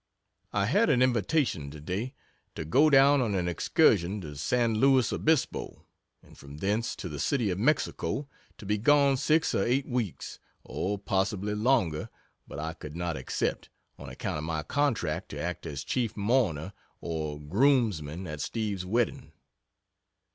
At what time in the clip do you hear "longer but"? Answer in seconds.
11.53-12.57